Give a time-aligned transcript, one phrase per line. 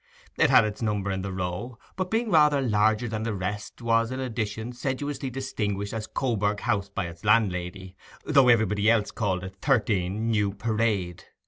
[0.35, 4.11] It had its number in the row, but, being rather larger than the rest, was
[4.11, 9.57] in addition sedulously distinguished as Coburg House by its landlady, though everybody else called it
[9.61, 11.25] 'Thirteen, New Parade.